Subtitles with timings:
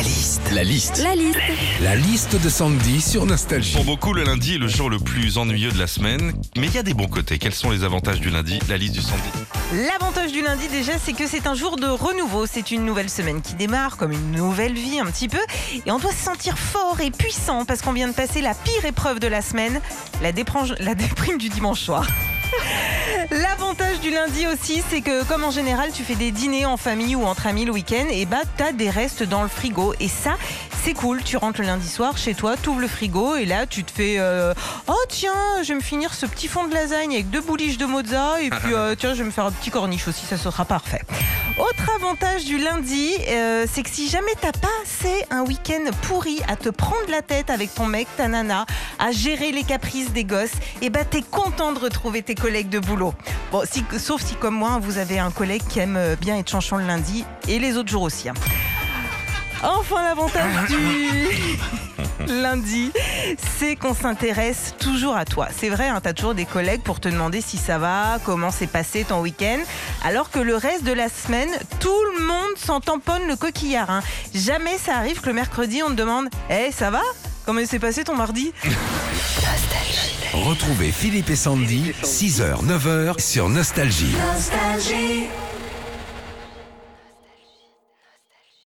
[0.00, 0.50] La liste.
[0.54, 1.02] La liste.
[1.02, 1.38] La liste.
[1.82, 3.74] La liste de Sandy sur Nostalgie.
[3.74, 6.32] Pour beaucoup, le lundi est le jour le plus ennuyeux de la semaine.
[6.56, 7.36] Mais il y a des bons côtés.
[7.38, 8.58] Quels sont les avantages du lundi?
[8.70, 9.28] La liste du Sandy.
[9.74, 12.46] L'avantage du lundi déjà, c'est que c'est un jour de renouveau.
[12.46, 15.40] C'est une nouvelle semaine qui démarre, comme une nouvelle vie un petit peu.
[15.84, 18.86] Et on doit se sentir fort et puissant parce qu'on vient de passer la pire
[18.86, 19.82] épreuve de la semaine,
[20.22, 22.08] la, déprime du dimanche soir.
[23.30, 27.14] L'avantage du lundi aussi, c'est que comme en général tu fais des dîners en famille
[27.14, 29.94] ou entre amis le week-end, et bah t'as des restes dans le frigo.
[30.00, 30.36] Et ça,
[30.84, 31.22] c'est cool.
[31.22, 34.16] Tu rentres le lundi soir chez toi, t'ouvres le frigo et là tu te fais
[34.18, 34.54] euh,
[34.86, 35.32] Oh tiens,
[35.62, 38.50] je vais me finir ce petit fond de lasagne avec deux bouliches de mozza et
[38.50, 41.02] puis euh, tiens, je vais me faire un petit corniche aussi, ça sera parfait.
[41.58, 46.40] Autre avantage du lundi, euh, c'est que si jamais t'as pas assez un week-end pourri
[46.48, 48.64] à te prendre la tête avec ton mec, ta nana,
[48.98, 50.50] à gérer les caprices des gosses,
[50.80, 53.12] et bah t'es content de retrouver tes collègues de boulot.
[53.52, 56.48] Bon, si- sauf si comme moi, vous avez un collègue qui aime euh, bien être
[56.50, 58.28] chanchant le lundi et les autres jours aussi.
[58.30, 58.34] hein.
[59.62, 60.78] Enfin, l'avantage du
[62.32, 62.92] lundi,
[63.58, 65.48] c'est qu'on s'intéresse toujours à toi.
[65.56, 68.66] C'est vrai, tu as toujours des collègues pour te demander si ça va, comment s'est
[68.66, 69.58] passé ton week-end,
[70.04, 71.88] alors que le reste de la semaine, tout
[72.18, 73.90] le monde s'en tamponne le coquillard.
[73.90, 74.02] hein.
[74.34, 77.02] Jamais ça arrive que le mercredi, on te demande Eh, ça va?
[77.44, 78.52] Comment s'est passé ton mardi?
[80.32, 84.14] Retrouvez Philippe et Sandy, 6h, 9h sur Nostalgie.
[84.32, 85.24] Nostalgie.